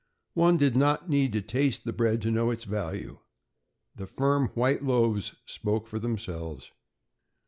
One 0.33 0.57
did 0.57 0.75
not 0.75 1.11
need 1.11 1.31
to 1.33 1.43
taste 1.43 1.83
that 1.85 1.93
bread 1.93 2.23
to 2.23 2.31
know 2.31 2.49
its 2.49 2.63
value. 2.63 3.19
The 3.95 4.07
firm 4.07 4.47
white 4.55 4.83
loaves 4.83 5.35
spoke 5.45 5.85
for 5.85 5.99
themselves. 5.99 6.71